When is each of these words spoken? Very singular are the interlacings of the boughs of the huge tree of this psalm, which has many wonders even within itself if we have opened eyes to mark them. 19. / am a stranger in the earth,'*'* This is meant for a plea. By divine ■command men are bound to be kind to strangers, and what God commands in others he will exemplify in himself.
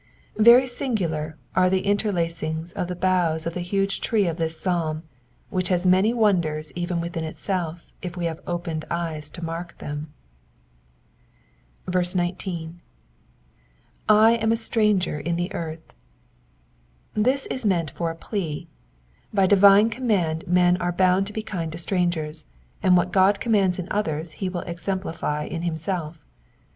Very 0.39 0.65
singular 0.65 1.37
are 1.55 1.69
the 1.69 1.83
interlacings 1.85 2.71
of 2.73 2.87
the 2.87 2.95
boughs 2.95 3.45
of 3.45 3.53
the 3.53 3.59
huge 3.61 4.01
tree 4.01 4.25
of 4.25 4.37
this 4.37 4.59
psalm, 4.59 5.03
which 5.51 5.69
has 5.69 5.85
many 5.85 6.11
wonders 6.11 6.71
even 6.73 6.99
within 6.99 7.23
itself 7.23 7.85
if 8.01 8.17
we 8.17 8.25
have 8.25 8.39
opened 8.47 8.83
eyes 8.89 9.29
to 9.29 9.45
mark 9.45 9.77
them. 9.77 10.11
19. 11.87 12.81
/ 13.49 14.09
am 14.09 14.51
a 14.51 14.55
stranger 14.57 15.19
in 15.19 15.35
the 15.35 15.53
earth,'*'* 15.53 15.93
This 17.13 17.45
is 17.51 17.63
meant 17.63 17.91
for 17.91 18.09
a 18.09 18.15
plea. 18.15 18.67
By 19.31 19.45
divine 19.45 19.91
■command 19.91 20.47
men 20.47 20.77
are 20.77 20.91
bound 20.91 21.27
to 21.27 21.33
be 21.33 21.43
kind 21.43 21.71
to 21.73 21.77
strangers, 21.77 22.45
and 22.81 22.97
what 22.97 23.11
God 23.11 23.39
commands 23.39 23.77
in 23.77 23.87
others 23.91 24.31
he 24.31 24.49
will 24.49 24.61
exemplify 24.61 25.43
in 25.43 25.61
himself. 25.61 26.25